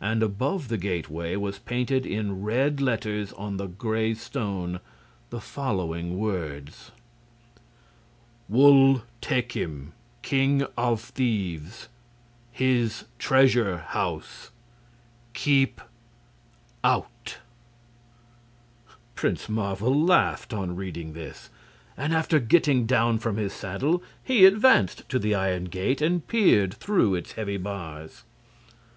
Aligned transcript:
And 0.00 0.22
above 0.22 0.68
the 0.68 0.76
gateway 0.78 1.34
was 1.34 1.58
painted 1.58 2.06
in 2.06 2.42
red 2.44 2.80
letters 2.80 3.32
on 3.32 3.56
the 3.56 3.66
gray 3.66 4.14
stone 4.14 4.78
the 5.30 5.40
following 5.40 6.16
words: 6.16 6.92
WUL 8.48 9.02
TAKIM 9.20 9.94
KING 10.22 10.62
OF 10.76 11.12
THIEVES 11.12 11.88
HIS 12.52 13.06
TREASURE 13.18 13.78
HOUSE 13.88 14.52
KEEP 15.34 15.80
OUT 16.84 17.38
Prince 19.16 19.48
Marvel 19.48 20.04
laughed 20.04 20.52
on 20.54 20.76
reading 20.76 21.14
this, 21.14 21.50
and 21.96 22.14
after 22.14 22.38
getting 22.38 22.86
down 22.86 23.18
from 23.18 23.36
his 23.38 23.52
saddle 23.54 24.04
he 24.22 24.46
advanced 24.46 25.08
to 25.08 25.18
the 25.18 25.34
iron 25.34 25.64
gate 25.64 26.00
and 26.00 26.28
peered 26.28 26.74
through 26.74 27.16
its 27.16 27.32
heavy 27.32 27.56
bars. 27.56 28.22